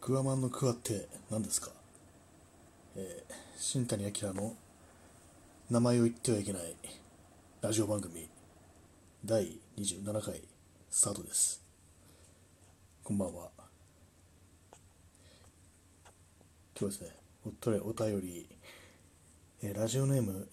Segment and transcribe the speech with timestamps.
[0.00, 1.70] クワマンのクワって何ですか？
[2.96, 4.56] えー、新谷明の
[5.70, 6.74] 名前を言ってはいけない
[7.60, 8.26] ラジオ番組
[9.22, 10.40] 第27回
[10.88, 11.62] スタートです。
[13.04, 13.50] こんばんは。
[16.80, 17.52] 今日ですねおっ
[17.84, 18.48] お便り、
[19.62, 20.48] えー、ラジオネーム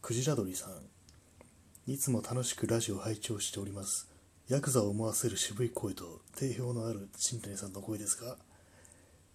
[0.00, 1.92] クジラドリさん。
[1.92, 4.08] いつも楽しくラジオを拝聴しております。
[4.48, 8.38] ヤクザを思わせる渋い声と定評のある新谷さんの声ですが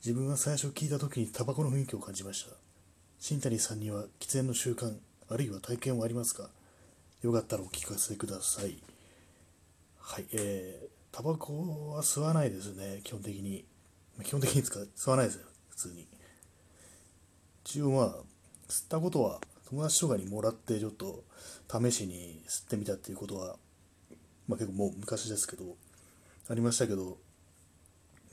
[0.04, 2.56] 自分は最初聞いた時にタバコの雰囲気を感じました。
[3.20, 4.98] 新谷さんには喫煙の習慣
[5.30, 6.50] あるいは体験はありますか？
[7.22, 8.82] よかったらお聞かせください。
[10.00, 13.64] はいえー、タバコは吸わないですね基本的に。
[14.24, 16.08] 基本的に使吸わないですよ普通に。
[17.64, 18.16] 一応まあ
[18.70, 19.40] 吸ったことは
[19.70, 21.24] 友達とかにもらってちょっと
[21.72, 23.56] 試しに吸ってみたっていうことは、
[24.48, 25.64] まあ、結構もう昔ですけど
[26.50, 27.20] ありましたけど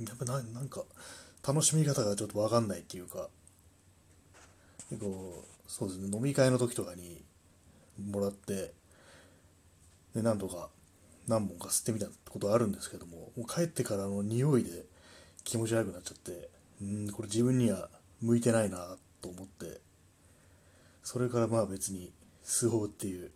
[0.00, 0.82] やっぱななんか
[1.48, 3.30] 楽しみ方がちょっと分かんないっていうか
[4.90, 7.24] 結構そうですね飲み会の時とかに
[8.10, 8.74] もらって
[10.14, 10.68] で何とか
[11.26, 14.84] 何本か吸ってみたことあるんですけどももう帰ってからの匂いで
[15.42, 16.50] 気持ち悪くなっちゃって
[16.82, 17.88] うんこれ自分には
[18.20, 19.80] 向いてないなと思って
[21.02, 22.12] それからまあ別に
[22.44, 23.30] 吸おうっていう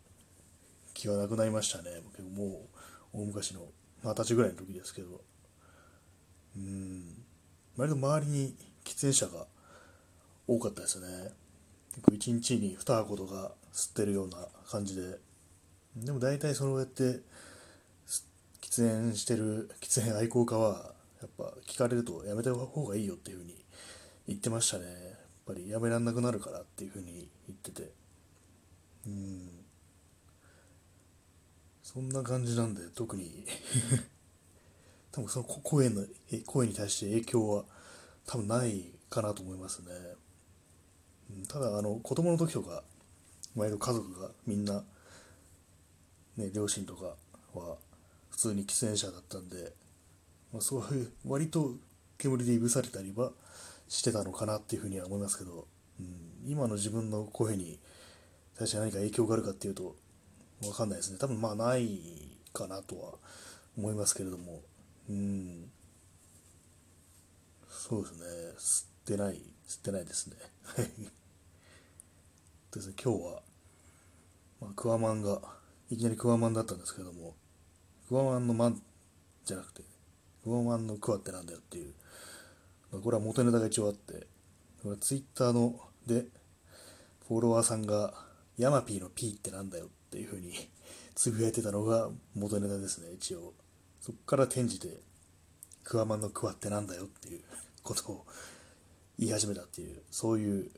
[0.93, 2.03] 気はなくなりましたね。
[2.37, 2.67] も
[3.15, 3.63] う大昔の
[4.05, 5.32] 二十歳ぐらいの時ですけど。
[7.77, 9.47] 割と周りに喫煙者が
[10.47, 11.06] 多かったですね。
[12.11, 15.19] 1日に2箱とか吸ってるような感じで。
[15.97, 17.20] でも大体そうやって
[18.61, 23.55] 喫煙してる喫煙愛好家はやっぱ聞かれるとやめた方がいいよっていうふうに
[24.27, 24.84] 言ってましたね。
[24.84, 24.95] やっ
[25.47, 27.91] ぱりやめらんなくなるからっていうふうに言ってて。
[29.07, 29.48] うん。
[31.83, 33.45] そんな感じなんで特に。
[35.13, 36.05] 多分その声の
[36.47, 37.65] 声に対して影響は
[38.27, 39.89] 多分ないかなと思いますね。
[41.49, 42.83] ただあの子供の時とか
[43.55, 44.83] 毎度家族がみんな、
[46.36, 47.14] ね、両親とか
[47.55, 47.77] は
[48.31, 49.73] 普通に喫煙者だったんで、
[50.53, 51.75] まあ、そういう割と
[52.19, 53.33] 煙でいぶされたりは
[53.89, 55.67] してたのかなっていうふうには思いますけど、
[56.01, 57.79] うん、今の自分の声に
[58.57, 59.97] 対して何か影響があるかっていうと
[60.63, 62.01] 分かんないですね多分まあない
[62.53, 63.13] かなとは
[63.77, 64.61] 思いますけれども
[65.08, 65.70] うん。
[67.68, 68.24] そうですね。
[68.58, 70.36] 吸ってない吸ってないですね。
[72.73, 73.42] ですね今日は、
[74.61, 75.41] まあ、クワマンが
[75.91, 77.35] いきなりクワマンだったんですけども
[78.08, 78.83] クワマンのマン
[79.45, 79.83] じゃなくて
[80.42, 81.92] クワマンのクワってなんだよっていう、
[82.91, 84.27] まあ、これは元ネタが一応あって
[84.83, 86.24] これツイッターので
[87.29, 88.14] フォロワーさんが
[88.57, 90.52] ヤマピーの P ってなんだよっていうふうに
[91.14, 93.52] つぶやいてたのが元ネタですね一応。
[94.02, 94.89] そこから転じて
[95.85, 97.40] クワマンのクワってなんだよっていう
[97.85, 98.27] ことを
[99.17, 100.70] 言い始めたっていうそういう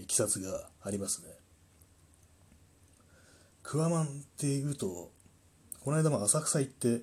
[0.00, 1.28] いきさつがありますね。
[3.64, 4.06] クワマンっ
[4.38, 5.10] ていうと
[5.80, 7.02] この間も浅草行って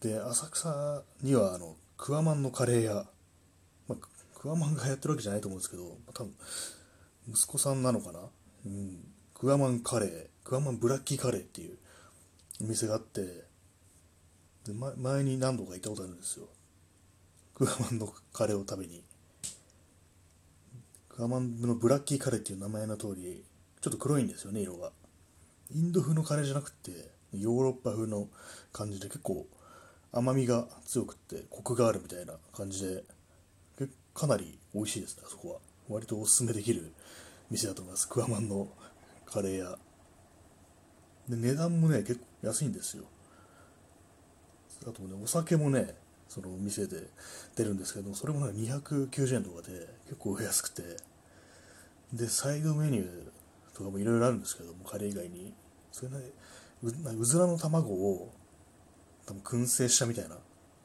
[0.00, 3.06] で浅草にはあのクワマンのカレー屋、
[3.88, 6.34] まあ、クワマンがやってるわけじゃないと思うんですけど多分
[7.30, 8.20] 息子さんなのかな、
[8.66, 8.98] うん、
[9.32, 11.78] クワマンカレークワマンブラッキーカレーっていう
[12.60, 13.46] お店があって
[14.66, 16.46] で、前に何度か行ったことあるんですよ。
[17.54, 19.02] クワマンのカレーを食べに。
[21.08, 23.42] クワマンのブラッキーカレーっていう名前の通り
[23.80, 24.92] ちょっと黒いんですよね色が。
[25.74, 26.90] インド風のカレーじゃなくて
[27.32, 28.28] ヨーロッパ風の
[28.72, 29.46] 感じで結構
[30.12, 33.04] 甘みが強くってコクがあるみたいな感じで
[34.14, 35.58] かなり美味しいですねあそこは。
[35.88, 36.92] 割とおすすめできる
[37.50, 38.08] 店だと思います。
[38.08, 38.68] クワマンの
[39.24, 39.78] カレー屋。
[41.28, 43.04] で値段もね結構安いんですよ。
[44.82, 45.94] あとねお酒もね
[46.28, 47.02] そのお店で
[47.54, 50.82] 出るんですけどそれもなんか290円とかで結構安くて。
[52.12, 53.06] でサイドメニュー
[53.74, 55.52] とかもいろいろあるんですけどもカレー以外に。
[55.90, 56.18] それね
[56.82, 58.32] ううずらの卵を
[59.26, 60.36] 多分燻製したみたいな。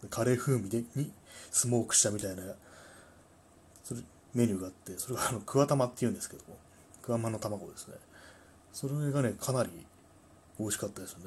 [0.09, 1.11] カレー風味でに
[1.51, 2.41] スモークしたみたいな
[3.83, 4.01] それ
[4.33, 6.57] メニューがあってそれがあのクワ玉っていうんですけども
[7.03, 7.95] クワマの卵ですね。
[8.73, 9.69] それがねかなり
[10.59, 11.23] 美味しかったですね。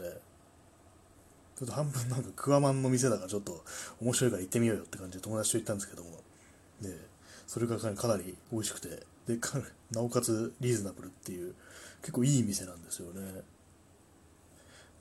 [1.58, 3.64] ちょっと半分なんかクワマンの店だからちょっと
[4.00, 6.10] 面白いから行ってみようよって感じで友達と行ったんですけども、
[6.80, 6.96] で、
[7.46, 8.88] それがかなり美味しくて、
[9.26, 9.38] で、
[9.92, 11.54] なおかつリーズナブルっていう、
[12.00, 13.42] 結構いい店なんですよね。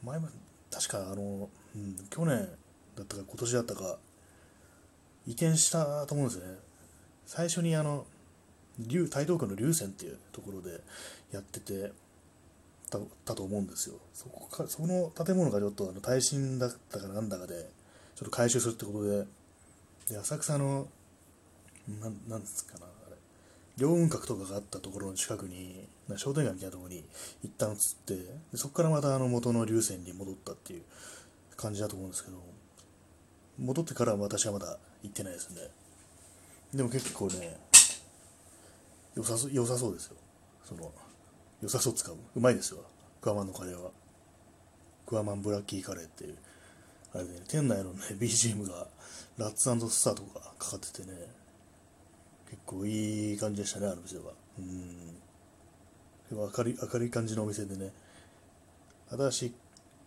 [0.03, 0.27] 前も、
[0.71, 2.47] 確かあの、うん、去年
[2.95, 3.97] だったか今年だったか、
[5.25, 6.57] 移転したと思うんですね。
[7.25, 8.05] 最初にあの、
[8.79, 10.81] 台東区の龍泉っていうところで
[11.31, 11.91] やってて、
[13.25, 13.95] たと思うんですよ。
[14.13, 17.69] そこかその建物がちょっとあの耐震だったかなんだかで
[18.15, 19.25] ちょっと改修するってことで
[20.09, 20.87] で浅草の
[22.01, 23.15] なんなんですかなあれ。
[23.77, 27.03] 両雲閣とかがあったところの近くにな商店街みたいなところに
[27.43, 30.83] 一旦移ってでそこからまたあの元の流線に戻ったっていう
[31.55, 32.37] 感じだと思うんですけど
[33.59, 35.61] 戻ってからは私はまだ行ってないですね。
[36.73, 37.57] でも結構ね
[39.15, 40.17] 良さそ良さそうですよ。
[40.65, 40.91] その
[41.63, 42.79] 良さそう使ううまいですよ。
[43.21, 43.89] クワマンのカレーは。
[45.05, 46.35] クワマンブラッキーカレーっていう。
[47.15, 48.85] あれで、ね、店内のね BGM が
[49.37, 51.13] ラッツスターとかかかっててね。
[52.49, 54.33] 結構いい感じでしたねあの店は。
[54.59, 55.15] うん。
[56.35, 57.93] 明るい明るい感じのお店でね。
[59.09, 59.53] 新しい、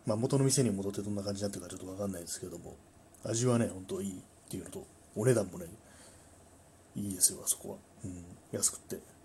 [0.04, 2.76] まあ、元の店に戻ってどんな感じになってるかちょっと分かんないですけども。
[3.24, 4.14] 味はねほんといいっ
[4.50, 4.86] ていうのと
[5.16, 5.64] お値段もね
[6.94, 9.15] いいですよあそこは、うん、安くって。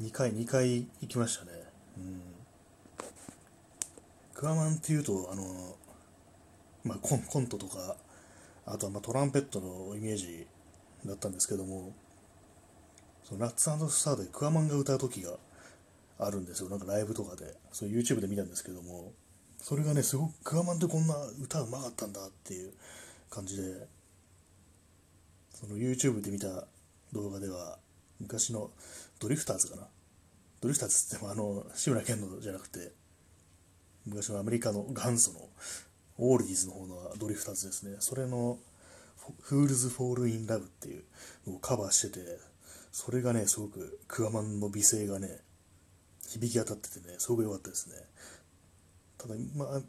[0.00, 1.52] 2回2回行きましたね。
[1.96, 2.20] うん。
[4.34, 5.76] クワマンっていうとあの
[6.84, 7.96] まあコンコントとか
[8.66, 10.46] あとはまあトランペットのイメージ
[11.06, 11.94] だったんですけども
[13.24, 15.32] そのラッツスターでクワマンが歌う時が
[16.18, 16.68] あるんですよ。
[16.68, 17.54] なんかライブとかで。
[17.72, 19.12] そう YouTube で見たんですけども
[19.58, 22.72] それがねすごくクワマンってこんな歌うまかったんだっていう
[23.30, 23.88] 感じで
[25.54, 26.66] その YouTube で見た
[27.12, 27.78] 動画では
[28.20, 28.70] 昔の
[29.18, 29.82] ドリフターズかな？
[30.60, 32.92] ドリフターズってもあの志村けんのじゃなくて
[34.06, 35.48] 昔のアメリカの元祖の
[36.18, 37.96] オールディーズの方のドリフターズですね。
[38.00, 38.58] それの
[39.42, 41.04] 「Fools Fall in Love」っていう
[41.46, 42.38] のをカバーしてて
[42.92, 45.40] それがねすごくクワマンの美声がね
[46.28, 47.96] 響き当たっててねすごく良かったですね。
[49.18, 49.80] ただまあ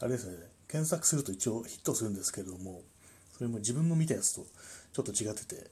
[0.00, 0.36] あれですね。
[0.68, 2.80] 検索すると一応ヒットするんですけれども
[3.36, 4.46] それも自分の見たやつと
[4.92, 5.70] ちょっと違ってて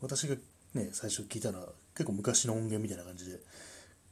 [0.00, 0.34] 私が
[0.74, 3.38] ね最初聞いたのは結構昔の音源みたいな感じで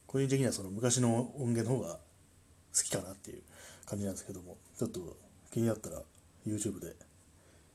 [0.07, 1.99] 個人的にはその昔の音源の方が
[2.75, 3.43] 好きかなっていう
[3.87, 5.17] 感じなんですけどもちょっと
[5.53, 6.03] 気になったら
[6.47, 6.95] YouTube で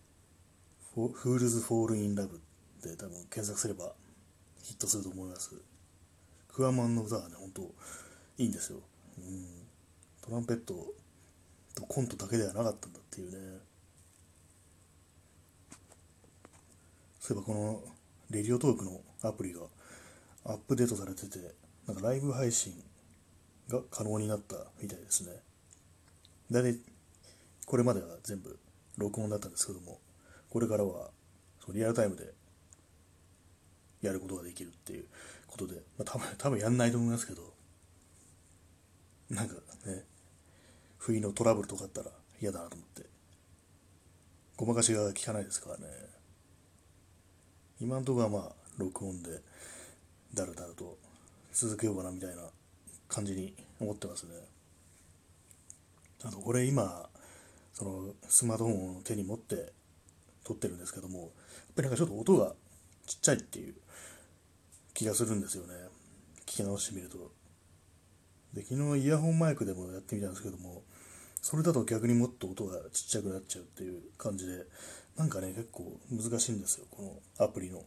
[0.95, 2.39] 「Fools Fall in Love」
[2.81, 3.93] で多分検索すれば
[4.61, 5.55] ヒットすると思います。
[6.49, 7.61] クワマンの歌はね本当
[8.37, 8.79] いいんですよ、
[9.17, 9.45] うん、
[10.21, 10.93] トランペット
[11.75, 13.59] とコントだけではなかったんだっていうね。
[17.19, 17.94] そういえばこの
[18.29, 19.61] レディオトークのアプリが
[20.45, 21.39] アップデートされてて
[21.87, 22.73] なんかライブ配信
[23.69, 25.31] が可能になったみたいですね。
[26.51, 26.79] 大体
[27.65, 28.57] これまでは全部
[28.97, 29.99] 録音だったんですけども
[30.49, 31.09] これからは
[31.73, 32.31] リアルタイムで
[34.01, 35.05] やることができるっていう
[35.47, 37.53] ことで、まあ、多分多分やんないと思いますけど
[39.31, 39.55] なんか
[39.87, 40.03] ね
[40.97, 43.15] 不意のトラブルとかあったら嫌だなと思って。
[44.57, 45.85] ごまかしが効かないですからね。
[47.81, 49.41] 今んところはまあ録音で
[50.33, 50.97] だらだらと
[51.51, 52.43] 続けようかなみたいな
[53.07, 54.33] 感じに思ってますね。
[56.23, 57.07] あとこれ今
[57.73, 59.73] そのスマートフォンを手に持って
[60.43, 61.29] 撮ってるんですけどもやっ
[61.75, 62.53] ぱりなんかちょっと音が
[63.05, 63.75] ちっちゃいっていう
[64.93, 65.73] 気がするんですよね。
[66.45, 67.31] 聞き直してみると。
[68.53, 70.83] で昨日イヤホンマイクでもやってみたんですけども
[71.41, 74.63] それだと逆にもっと音がちっちゃくなっちゃうっていう感じで
[75.17, 77.01] なんかね結構難しいんですよこ
[77.37, 77.83] のアプリの。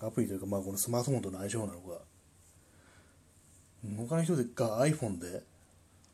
[0.00, 1.98] アプリというかまあこのスマートフォンとの相性なのか。
[3.96, 5.42] 他の人が iPhone で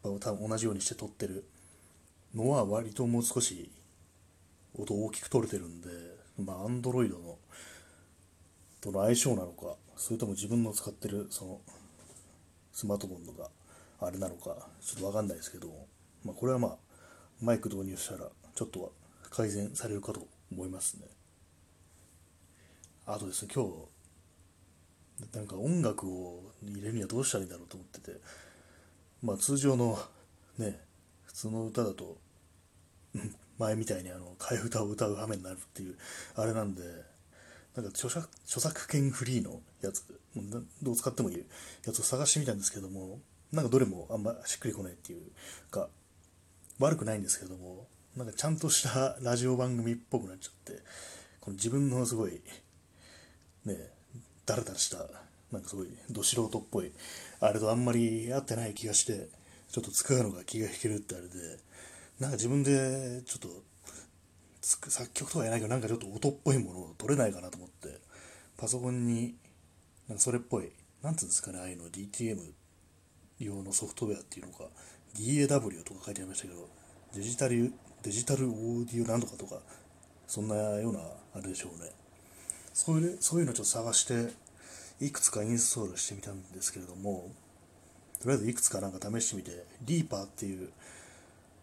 [0.03, 1.44] 多分同じようにして撮ってる。
[2.35, 3.70] のは割ともう少し
[4.75, 5.88] 音大きく撮れてるんで
[6.38, 7.38] まあ Android の
[8.81, 11.61] との相性なのかそれとも自分の使ってるその
[12.73, 13.49] スマートフォンのが
[14.00, 15.69] あれなのかちょっと分かんないですけど、
[16.25, 16.76] まあ、これはまあ
[17.40, 18.88] マイク導入したらちょっとは
[19.31, 21.07] 改善されるかと思いますね。
[23.07, 28.21] あとですね今日なんか音楽を入れるにはどうしたらいいんだろうと思ってて。
[29.23, 29.99] まあ通常の
[30.59, 30.81] ね
[31.25, 32.19] 普通の歌だと
[33.59, 35.97] 前みたいにあの替え歌を歌う羽目になるっていう
[36.37, 36.83] あれなんで
[37.75, 40.05] なんか著作著作権フリーのやつ
[40.83, 41.45] どう使ってもいい
[41.85, 43.21] やつを探してみたんですけども
[43.52, 45.31] なんかどれもあんましっくりこないっていう
[45.71, 45.88] か
[46.78, 50.83] 悪くないんですけどもなんかちゃんとしたラジオ番組っぽくなっちゃって
[51.41, 52.41] この自分のすごい
[53.65, 53.77] ね
[54.45, 54.99] ダラダラした
[55.53, 56.93] なんかすごいど素人っぽい
[57.41, 59.29] あれとあんまり合ってない気がして
[59.71, 61.59] ちょっと使うのが気が引けるってあれで
[62.19, 63.49] なんか自分でちょっと
[64.61, 68.00] 作曲とかやないけどなんかちょっと音っぽいものを取れないかなと思って
[68.57, 69.35] パソコンに
[70.09, 70.73] なんかそれっぽい
[71.03, 72.38] なんつうんですかねああいうの DTM
[73.38, 74.65] 用のソフトウェアっていうのか
[75.15, 76.69] DAW とか書いてありましたけど
[77.15, 79.57] デジタルデジタルオーディオなんとかとか
[80.26, 81.00] そんなような
[81.35, 81.90] あれでしょうね。
[82.73, 84.33] そういうそういうのちょっと探して
[85.00, 87.28] いくつかインストールしてみたんですけれども
[88.21, 90.71] とりあえずいくつかなんか試してみてリーパーっていう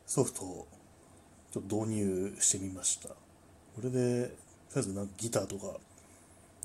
[0.05, 0.67] ソフトを
[1.51, 3.09] ちょっと導入してみました。
[3.09, 3.15] こ
[3.83, 4.31] れでとり
[4.75, 5.77] あえずなんかギターとか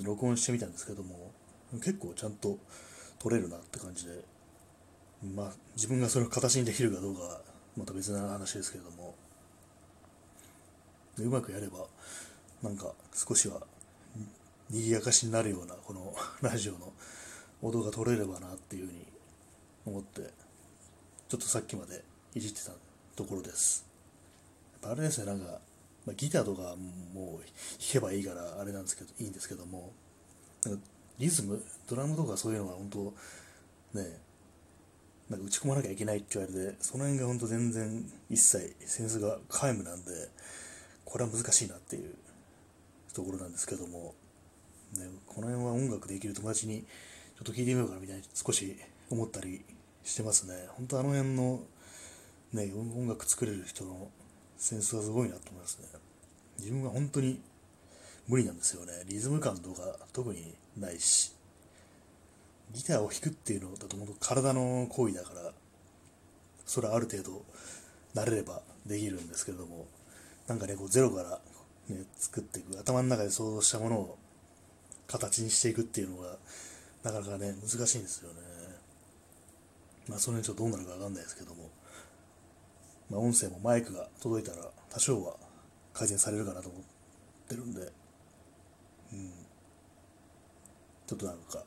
[0.02, 1.30] 録音してみたんですけども
[1.74, 2.58] 結構ちゃんと
[3.18, 4.24] 撮れるなって感じで
[5.34, 7.40] まあ自分がそれを形にできるかどうかは
[7.76, 9.14] また別な話ですけれども。
[11.24, 11.86] うまくやれば
[12.62, 13.62] なんか少しは
[14.70, 16.92] 賑やかしになるようなこの ラジオの
[17.62, 19.06] 音が取れればなっていうふうに
[19.86, 20.30] 思って
[21.28, 22.72] ちょっとさっきまでいじってた
[23.16, 23.84] ところです。
[24.82, 25.60] あれですねなんか、
[26.06, 26.74] まあ、ギターとか
[27.12, 29.92] もう弾けばいいからあれなんですけどいいんですけども
[30.64, 30.82] なんか
[31.18, 32.88] リズムドラムとかそういうのが本
[33.92, 34.18] 当ね
[35.28, 40.10] なんか打ち込まなきゃいけないって言われてその辺が本当全然一切センスが皆無なんで
[41.10, 42.14] これは難しいなっていう
[43.12, 44.14] ところなんですけども、
[44.96, 48.76] ね、この辺は音楽できる友達にちょっと聞いてみようかなみたいに少し
[49.10, 49.64] 思ったり
[50.04, 50.68] してますね。
[50.76, 51.60] 本当あの辺の
[52.52, 54.08] ね音楽作れる人の
[54.56, 55.88] センスはすごいなと思いますね。
[56.58, 57.40] 自分は本当に
[58.28, 58.92] 無理なんですよね。
[59.06, 61.34] リズム感とか特にないし。
[62.72, 65.52] ギターを弾くっていうのだと本当体の行為だから
[66.64, 67.44] それはある程度
[68.14, 69.88] 慣れればできるんですけれども。
[70.50, 71.38] なんかねこうゼロから、
[71.88, 72.76] ね、作っていく。
[72.76, 74.18] 頭の中で想像したものを
[75.06, 76.38] 形にしていくっていうのが
[77.04, 78.40] なかなかね難しいんですよね。
[80.08, 81.70] まあその辺ちょっとどうなるか分かんないですけども。
[83.10, 85.36] まあ音声もマイクが届いたら多少は
[85.92, 86.82] 改善されるかなと思っ
[87.48, 87.82] てるんで。
[89.12, 89.30] うん。
[91.06, 91.62] ちょっとなんか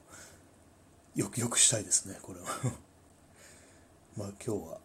[1.15, 2.47] よくよくしたいですねこれは。
[4.17, 4.81] まあ今日は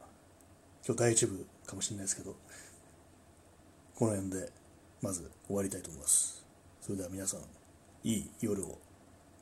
[0.87, 2.37] 今日第一部かもしれないですけど。
[3.99, 4.49] この辺で
[5.03, 6.47] まず終わりたいと思います。
[6.81, 7.41] それでは皆さん
[8.05, 8.79] いい夜を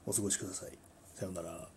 [0.06, 0.70] お過ごしください。
[1.14, 1.75] さようなら。